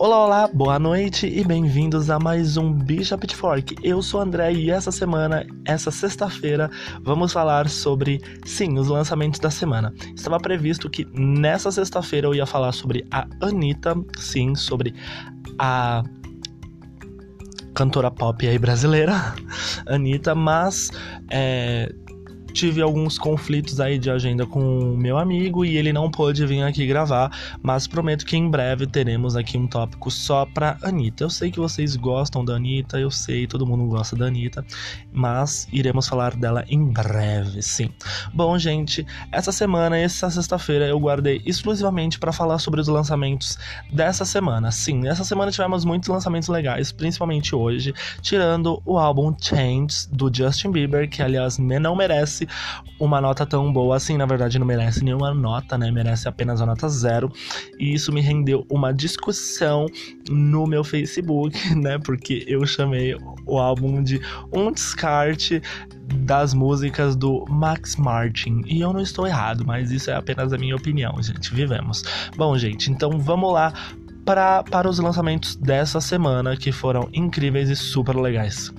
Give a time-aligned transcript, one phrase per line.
[0.00, 3.74] Olá, olá, boa noite e bem-vindos a mais um Bicha Pitchfork.
[3.82, 6.70] Eu sou o André e essa semana, essa sexta-feira,
[7.02, 9.92] vamos falar sobre, sim, os lançamentos da semana.
[10.14, 14.94] Estava previsto que nessa sexta-feira eu ia falar sobre a Anitta, sim, sobre
[15.58, 16.04] a
[17.74, 19.34] cantora pop aí brasileira,
[19.84, 20.92] Anitta, mas
[21.28, 21.92] é,
[22.58, 26.62] tive alguns conflitos aí de agenda com o meu amigo e ele não pôde vir
[26.62, 27.30] aqui gravar,
[27.62, 31.22] mas prometo que em breve teremos aqui um tópico só pra Anitta.
[31.22, 34.64] Eu sei que vocês gostam da Anitta, eu sei, todo mundo gosta da Anitta,
[35.12, 37.90] mas iremos falar dela em breve, sim.
[38.34, 43.56] Bom, gente, essa semana, essa sexta-feira, eu guardei exclusivamente para falar sobre os lançamentos
[43.92, 44.72] dessa semana.
[44.72, 50.72] Sim, essa semana tivemos muitos lançamentos legais, principalmente hoje, tirando o álbum Change do Justin
[50.72, 52.47] Bieber, que aliás não merece merece
[52.98, 54.16] uma nota tão boa assim.
[54.16, 55.90] Na verdade, não merece nenhuma nota, né?
[55.90, 57.30] Merece apenas a nota zero.
[57.78, 59.86] E isso me rendeu uma discussão
[60.28, 61.98] no meu Facebook, né?
[61.98, 64.20] Porque eu chamei o álbum de
[64.52, 65.62] um descarte
[66.24, 68.62] das músicas do Max Martin.
[68.66, 71.54] E eu não estou errado, mas isso é apenas a minha opinião, gente.
[71.54, 72.02] Vivemos.
[72.36, 73.72] Bom, gente, então vamos lá
[74.24, 78.72] para, para os lançamentos dessa semana que foram incríveis e super legais.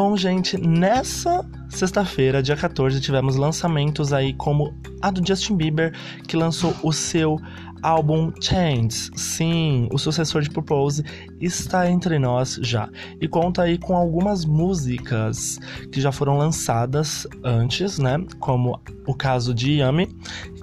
[0.00, 5.92] Bom, gente, nessa sexta-feira, dia 14, tivemos lançamentos aí como a do Justin Bieber,
[6.28, 7.36] que lançou o seu
[7.82, 9.10] álbum Change.
[9.16, 11.02] Sim, o sucessor de Purpose
[11.40, 12.88] está entre nós já.
[13.20, 15.58] E conta aí com algumas músicas
[15.90, 18.24] que já foram lançadas antes, né?
[18.38, 20.06] Como o caso de Yummy,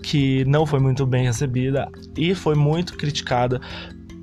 [0.02, 3.60] que não foi muito bem recebida e foi muito criticada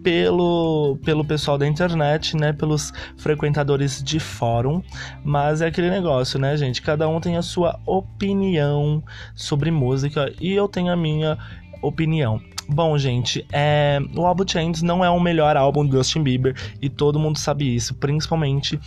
[0.02, 2.52] pelo, pelo pessoal da internet, né?
[2.52, 4.82] Pelos frequentadores de fórum.
[5.24, 6.82] Mas é aquele negócio, né, gente?
[6.82, 9.02] Cada um tem a sua opinião
[9.34, 11.38] sobre música e eu tenho a minha
[11.80, 12.40] opinião.
[12.68, 13.98] Bom, gente, é...
[14.16, 17.74] o álbum Change não é o melhor álbum do Justin Bieber e todo mundo sabe
[17.74, 18.78] isso, principalmente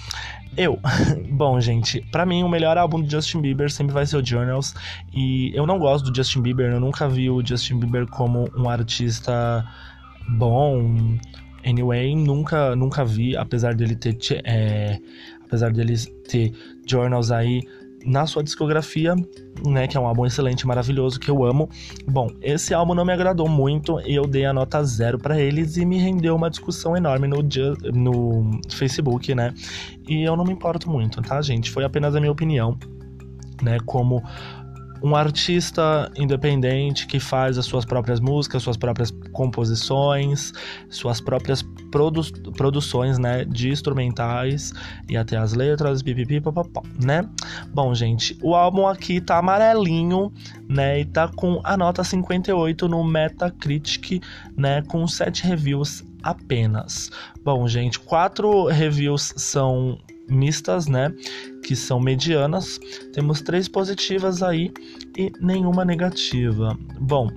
[0.55, 0.79] eu.
[1.29, 4.73] Bom, gente, para mim o melhor álbum do Justin Bieber sempre vai ser o Journals
[5.13, 8.69] e eu não gosto do Justin Bieber, eu nunca vi o Justin Bieber como um
[8.69, 9.65] artista
[10.29, 11.17] bom.
[11.65, 14.99] Anyway, nunca, nunca vi, apesar dele ter, é,
[15.43, 15.95] apesar dele
[16.27, 16.53] ter
[16.85, 17.61] journals aí
[18.05, 19.15] na sua discografia,
[19.65, 21.67] né, que é um álbum excelente, maravilhoso, que eu amo.
[22.07, 25.75] Bom, esse álbum não me agradou muito e eu dei a nota zero para eles
[25.75, 27.41] e me rendeu uma discussão enorme no,
[27.93, 29.53] no Facebook, né?
[30.07, 31.71] E eu não me importo muito, tá, gente?
[31.71, 32.77] Foi apenas a minha opinião,
[33.63, 34.21] né, como
[35.01, 40.51] um artista independente que faz as suas próprias músicas, suas próprias composições,
[40.89, 41.61] suas próprias
[41.91, 42.21] produ
[42.55, 44.73] produções, né, de instrumentais
[45.09, 47.27] e até as letras, pipipi, papapá, né?
[47.73, 50.31] Bom, gente, o álbum aqui tá amarelinho,
[50.67, 54.21] né, e tá com a nota 58 no Metacritic,
[54.57, 57.11] né, com 7 reviews apenas.
[57.43, 61.13] Bom, gente, quatro reviews são mistas, né?
[61.63, 62.79] Que são medianas.
[63.13, 64.71] Temos três positivas aí
[65.17, 66.77] e nenhuma negativa.
[66.99, 67.29] Bom,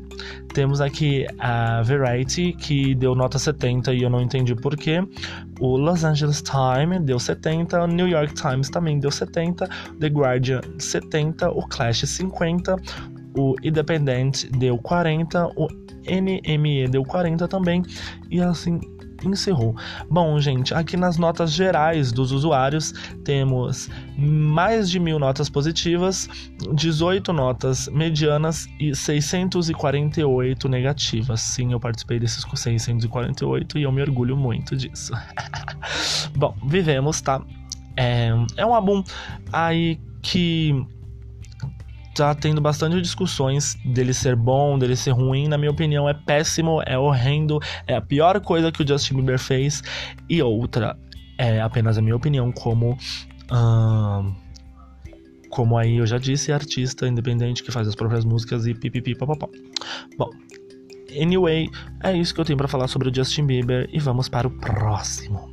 [0.53, 5.03] temos aqui a Variety, que deu nota 70 e eu não entendi porquê.
[5.60, 9.69] O Los Angeles Times deu 70, o New York Times também deu 70,
[10.00, 12.76] The Guardian 70, o Clash 50,
[13.37, 15.69] o Independent deu 40, o
[16.06, 17.82] NME deu 40 também,
[18.31, 18.81] e assim
[19.25, 19.75] encerrou.
[20.11, 22.93] Bom, gente, aqui nas notas gerais dos usuários
[23.25, 26.29] temos mais de mil notas positivas,
[26.73, 31.41] 18 notas medianas e 648 negativas.
[31.41, 35.12] Sim, eu participei desses 648 e eu me orgulho muito disso.
[36.37, 37.43] Bom, vivemos, tá?
[37.97, 39.03] É, é um álbum
[39.53, 40.87] aí que
[42.19, 45.49] tá tendo bastante discussões dele ser bom, dele ser ruim.
[45.49, 49.38] Na minha opinião, é péssimo, é horrendo, é a pior coisa que o Justin Bieber
[49.38, 49.82] fez.
[50.29, 50.97] E outra,
[51.38, 52.99] é apenas a minha opinião, como.
[55.50, 59.49] Como aí eu já disse, artista independente que faz as próprias músicas e pipipi papapá.
[60.19, 60.29] Bom,
[61.11, 61.71] anyway,
[62.03, 64.50] é isso que eu tenho para falar sobre o Justin Bieber e vamos para o
[64.50, 65.50] próximo.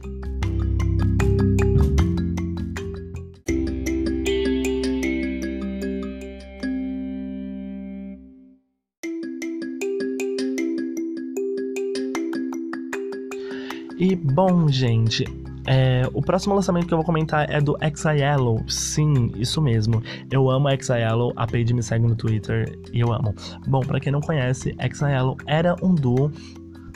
[14.36, 15.24] Bom, gente,
[15.66, 18.70] é, o próximo lançamento que eu vou comentar é do Exaiello.
[18.70, 20.04] Sim, isso mesmo.
[20.30, 23.34] Eu amo Exaiello, a Paige me segue no Twitter e eu amo.
[23.66, 26.30] Bom, para quem não conhece, Exaiello era um duo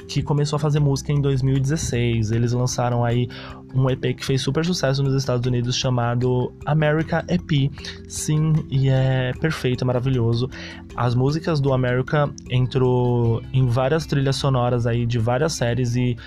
[0.09, 2.31] que começou a fazer música em 2016.
[2.31, 3.29] Eles lançaram aí
[3.73, 7.71] um EP que fez super sucesso nos Estados Unidos chamado America EP.
[8.07, 10.49] Sim, e é perfeito, é maravilhoso.
[10.95, 16.17] As músicas do America entrou em várias trilhas sonoras aí de várias séries e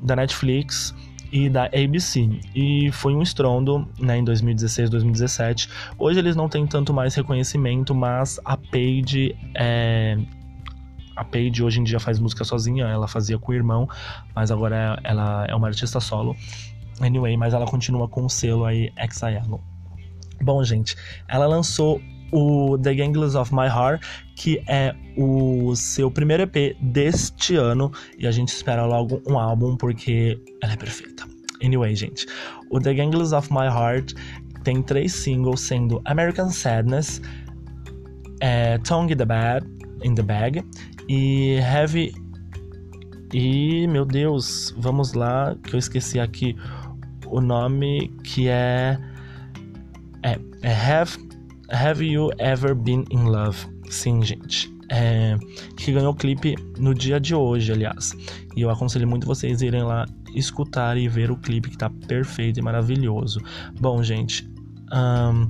[0.00, 0.94] da Netflix
[1.32, 2.28] e da ABC.
[2.54, 5.68] E foi um estrondo né, em 2016, 2017.
[5.98, 10.16] Hoje eles não têm tanto mais reconhecimento, mas a Paige é.
[11.16, 13.88] A Paige hoje em dia faz música sozinha, ela fazia com o irmão,
[14.34, 16.36] mas agora ela é uma artista solo.
[17.00, 19.60] Anyway, mas ela continua com o selo aí XIL.
[20.42, 20.96] Bom, gente,
[21.28, 22.00] ela lançou
[22.32, 24.02] o The Gangles of My Heart,
[24.34, 29.76] que é o seu primeiro EP deste ano, e a gente espera logo um álbum
[29.76, 31.24] porque ela é perfeita.
[31.62, 32.26] Anyway, gente,
[32.70, 34.14] o The Gangles of My Heart
[34.64, 37.20] tem três singles, sendo American Sadness,
[38.40, 39.66] é, Tongue the, Bad,
[40.04, 40.64] in the Bag
[41.08, 42.14] e Heavy.
[43.32, 46.56] E, meu Deus, vamos lá, que eu esqueci aqui
[47.26, 48.98] o nome, que é.
[50.22, 51.18] É, é Have
[51.72, 53.66] Have You Ever Been in Love?
[53.88, 54.70] Sim, gente.
[54.90, 55.38] É,
[55.76, 58.12] que ganhou o clipe no dia de hoje, aliás.
[58.54, 62.60] E eu aconselho muito vocês irem lá escutar e ver o clipe que tá perfeito
[62.60, 63.40] e maravilhoso.
[63.80, 64.46] Bom, gente,
[64.92, 65.48] um,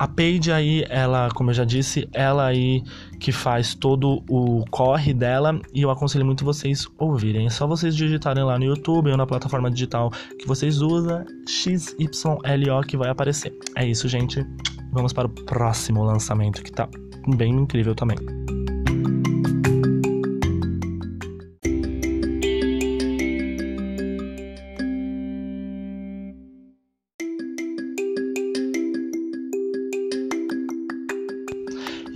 [0.00, 2.82] a Paige aí, ela, como eu já disse, ela aí
[3.18, 7.46] que faz todo o corre dela e eu aconselho muito vocês ouvirem.
[7.46, 12.80] É só vocês digitarem lá no YouTube ou na plataforma digital que vocês usam, XYLO
[12.88, 13.52] que vai aparecer.
[13.76, 14.42] É isso, gente
[14.90, 16.88] vamos para o próximo lançamento que tá
[17.36, 18.39] bem incrível também.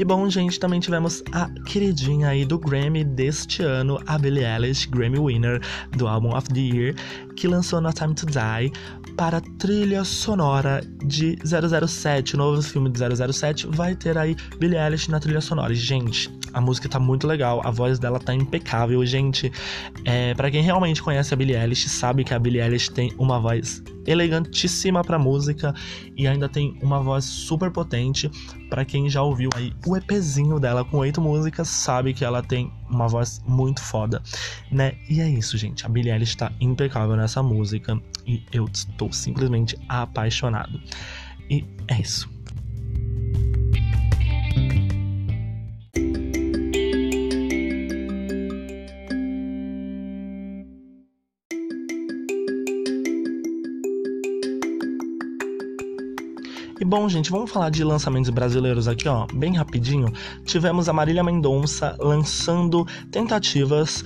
[0.04, 4.86] E bom, gente, também tivemos a queridinha aí do Grammy deste ano, a Billie Eilish,
[4.86, 5.62] Grammy winner
[5.96, 6.94] do álbum of the Year,
[7.34, 8.70] que lançou No Time to Die
[9.16, 12.98] para trilha sonora de 007, o novo filme de
[13.32, 15.72] 007, vai ter aí Billie Eilish na trilha sonora.
[15.72, 19.50] E, gente, a música tá muito legal, a voz dela tá impecável, gente.
[20.04, 23.40] É, para quem realmente conhece a Billie Eilish, sabe que a Billie Eilish tem uma
[23.40, 25.74] voz elegantíssima para música
[26.16, 28.30] e ainda tem uma voz super potente.
[28.68, 32.72] Para quem já ouviu aí o EPzinho dela com oito músicas, sabe que ela tem
[32.90, 34.22] uma voz muito foda,
[34.70, 34.94] né?
[35.08, 35.86] E é isso, gente.
[35.86, 40.80] A Billie Eilish tá impecável nessa música e eu estou simplesmente apaixonado.
[41.48, 42.33] E é isso.
[56.96, 60.12] Bom, gente, vamos falar de lançamentos brasileiros aqui, ó, bem rapidinho.
[60.44, 64.04] Tivemos a Marília Mendonça lançando Tentativas.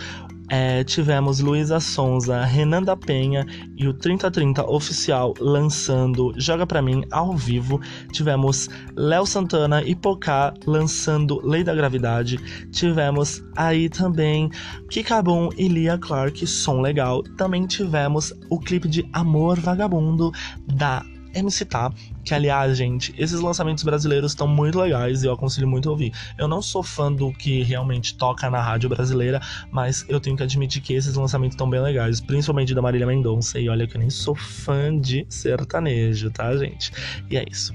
[0.48, 3.44] É, tivemos Luísa Sonza, Renan da Penha
[3.76, 7.78] e o 3030 Oficial lançando Joga Pra Mim ao vivo.
[8.10, 12.38] Tivemos Léo Santana e Pocá lançando Lei da Gravidade.
[12.72, 14.48] Tivemos aí também
[14.88, 17.22] Kikabum e Lia Clark, som legal.
[17.36, 20.32] Também tivemos o clipe de Amor Vagabundo
[20.66, 21.04] da
[21.34, 21.92] MC Tá,
[22.28, 26.12] que aliás, gente, esses lançamentos brasileiros estão muito legais e eu aconselho muito a ouvir.
[26.36, 29.40] Eu não sou fã do que realmente toca na rádio brasileira,
[29.70, 33.58] mas eu tenho que admitir que esses lançamentos estão bem legais, principalmente da Marília Mendonça.
[33.58, 36.92] E olha que eu nem sou fã de sertanejo, tá, gente?
[37.30, 37.72] E é isso.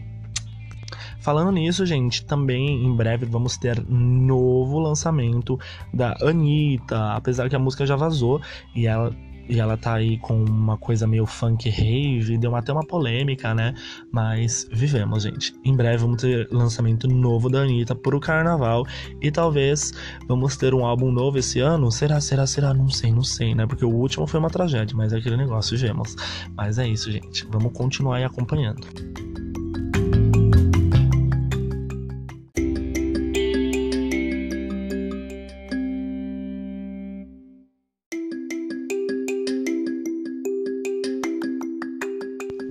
[1.20, 5.60] Falando nisso, gente, também em breve vamos ter novo lançamento
[5.92, 8.40] da Anitta, apesar que a música já vazou
[8.76, 9.12] e ela
[9.48, 13.74] e ela tá aí com uma coisa meio funk rave, deu até uma polêmica, né?
[14.12, 15.54] Mas vivemos, gente.
[15.64, 18.86] Em breve vamos ter lançamento novo da Anitta pro carnaval
[19.22, 19.94] e talvez
[20.28, 21.92] vamos ter um álbum novo esse ano.
[21.92, 22.74] Será, será, será?
[22.74, 23.66] Não sei, não sei, né?
[23.66, 26.16] Porque o último foi uma tragédia, mas é aquele negócio, gemos.
[26.56, 27.46] Mas é isso, gente.
[27.52, 29.23] Vamos continuar aí acompanhando.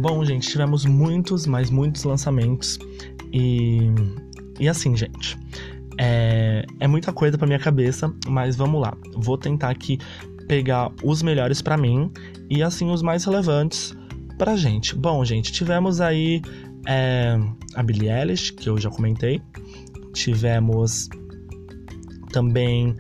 [0.03, 2.77] Bom, gente, tivemos muitos, mas muitos lançamentos.
[3.33, 3.83] E,
[4.59, 5.39] e assim, gente,
[5.97, 8.97] é, é muita coisa pra minha cabeça, mas vamos lá.
[9.15, 10.01] Vou tentar aqui
[10.49, 12.11] pegar os melhores para mim
[12.51, 13.97] e assim os mais relevantes
[14.39, 14.97] pra gente.
[14.97, 16.43] Bom, gente, tivemos aí
[16.85, 17.39] é,
[17.77, 19.41] a Billie Eilish, que eu já comentei.
[20.15, 21.09] Tivemos
[22.33, 22.97] também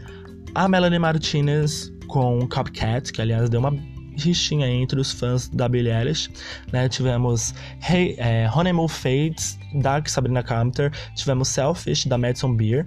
[0.54, 3.76] a Melanie Martinez com Copcat, que aliás deu uma
[4.16, 6.30] rixinha entre os fãs da Billie Eilish,
[6.72, 6.88] né?
[6.88, 12.86] Tivemos hey, é, Honeymoon Fades, da Sabrina Carpenter, tivemos Selfish, da Madison Beer,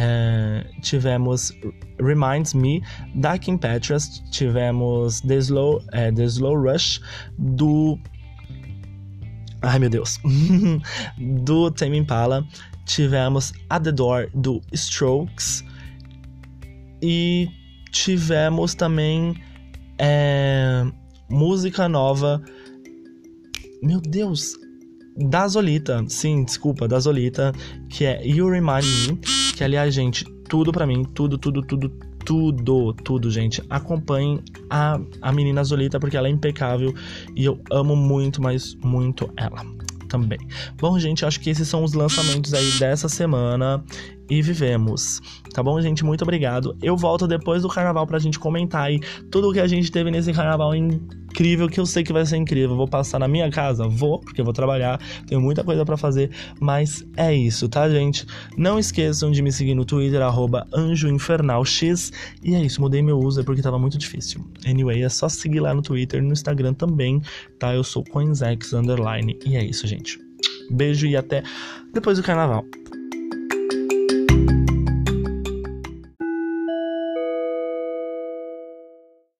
[0.00, 1.52] É, tivemos
[1.98, 2.80] Reminds Me,
[3.16, 7.00] da Kim Petras, tivemos The Slow, é, The Slow Rush,
[7.36, 7.98] do...
[9.60, 10.20] Ai, meu Deus.
[11.44, 12.46] do Tame Impala.
[12.84, 15.64] Tivemos At The Door, do Strokes.
[17.02, 17.48] E
[17.90, 19.34] tivemos também
[19.98, 20.84] é,
[21.30, 22.42] música nova.
[23.82, 24.54] Meu Deus,
[25.16, 27.52] da Zolita, sim, desculpa, da Zolita,
[27.88, 29.16] que é You Remind Me,
[29.54, 31.90] que aliás, gente, tudo para mim, tudo, tudo, tudo,
[32.24, 33.62] tudo, tudo, gente.
[33.68, 34.40] Acompanhem
[34.70, 36.94] a, a menina Zolita porque ela é impecável
[37.34, 39.64] e eu amo muito, mas muito ela
[40.08, 40.38] também.
[40.76, 43.84] Bom, gente, acho que esses são os lançamentos aí dessa semana
[44.28, 45.20] e vivemos.
[45.54, 46.04] Tá bom, gente?
[46.04, 46.76] Muito obrigado.
[46.82, 49.00] Eu volto depois do carnaval pra gente comentar aí
[49.30, 50.74] tudo o que a gente teve nesse carnaval
[51.38, 52.74] incrível, que eu sei que vai ser incrível.
[52.74, 53.86] Vou passar na minha casa?
[53.86, 56.30] Vou, porque eu vou trabalhar, tenho muita coisa para fazer,
[56.60, 58.26] mas é isso, tá, gente?
[58.56, 60.20] Não esqueçam de me seguir no Twitter,
[60.74, 62.12] anjoinfernalx.
[62.42, 64.44] E é isso, mudei meu user porque tava muito difícil.
[64.66, 67.22] Anyway, é só seguir lá no Twitter, no Instagram também,
[67.58, 67.72] tá?
[67.72, 68.72] Eu sou CoinsX.
[69.46, 70.18] E é isso, gente.
[70.70, 71.44] Beijo e até
[71.92, 72.64] depois do carnaval.